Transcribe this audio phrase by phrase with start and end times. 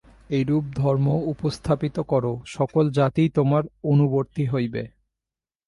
[0.29, 2.23] এইরূপ ধর্ম উপস্থাপিত কর,
[2.47, 4.83] সকল জাতিই তোমার অনুবর্তী হইবে।